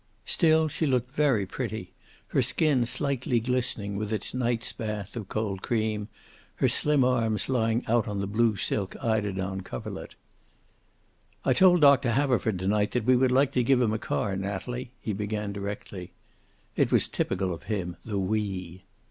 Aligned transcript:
Still, 0.25 0.67
she 0.67 0.87
looked 0.87 1.11
very 1.11 1.45
pretty, 1.45 1.93
her 2.29 2.41
skin 2.41 2.87
slightly 2.87 3.39
glistening 3.39 3.95
with 3.97 4.11
its 4.11 4.33
night's 4.33 4.73
bath 4.73 5.15
of 5.15 5.29
cold 5.29 5.61
cream, 5.61 6.07
her 6.55 6.67
slim 6.67 7.03
arms 7.03 7.49
lying 7.49 7.85
out 7.85 8.07
on 8.07 8.19
the 8.19 8.25
blue 8.25 8.55
silk 8.55 8.95
eiderdown 8.99 9.61
coverlet. 9.61 10.15
"I 11.45 11.53
told 11.53 11.81
Doctor 11.81 12.13
Haverford 12.13 12.57
to 12.57 12.67
night 12.67 12.93
that 12.93 13.05
we 13.05 13.15
would 13.15 13.31
like 13.31 13.51
to 13.51 13.63
give 13.63 13.79
him 13.79 13.93
a 13.93 13.99
car, 13.99 14.35
Natalie," 14.35 14.89
he 14.99 15.13
began 15.13 15.53
directly. 15.53 16.13
It 16.75 16.91
was 16.91 17.07
typical 17.07 17.53
of 17.53 17.65
him, 17.69 17.95
the 18.03 18.17
"we." 18.17 18.81